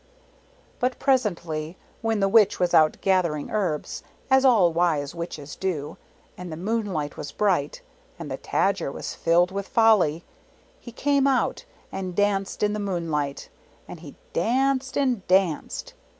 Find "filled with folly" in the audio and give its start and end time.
9.13-10.23